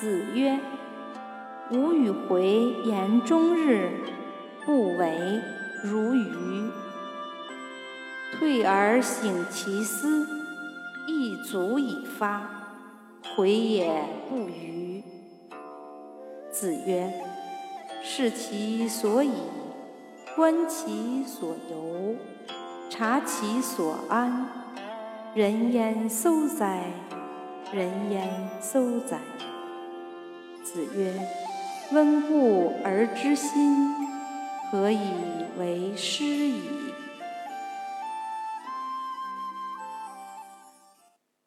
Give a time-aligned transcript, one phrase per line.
[0.00, 0.58] 子曰
[1.70, 2.44] ：“吾与回
[2.84, 3.90] 言终日，
[4.66, 5.40] 不为
[5.84, 6.68] 如愚。
[8.32, 10.26] 退而省其思，
[11.06, 12.42] 亦足以发。
[13.36, 15.04] 回也不愚。”
[16.50, 17.12] 子曰
[18.02, 19.30] ：“视其所以，
[20.34, 22.16] 观其所由，
[22.90, 24.48] 察其所安。
[25.34, 26.82] 人焉廋哉？
[27.72, 28.28] 人焉
[28.60, 29.20] 廋哉？”
[30.74, 31.12] 子曰
[31.94, 33.94] ：“温故而知新，
[34.72, 34.98] 何以
[35.56, 36.24] 为师？”